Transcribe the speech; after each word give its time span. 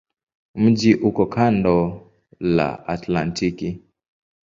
Mji 0.55 0.95
uko 0.95 1.25
kando 1.25 1.73
la 2.39 2.69
Atlantiki. 2.97 3.69